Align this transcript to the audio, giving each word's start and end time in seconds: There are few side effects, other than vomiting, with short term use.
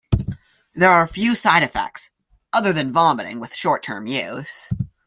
There 0.73 0.89
are 0.89 1.05
few 1.05 1.35
side 1.35 1.61
effects, 1.61 2.09
other 2.51 2.73
than 2.73 2.91
vomiting, 2.91 3.39
with 3.39 3.53
short 3.53 3.83
term 3.83 4.07
use. 4.07 4.67